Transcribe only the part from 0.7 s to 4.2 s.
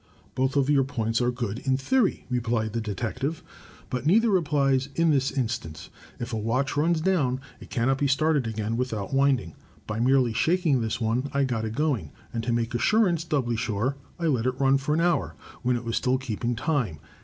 points are good, in theory," replied the detective. "But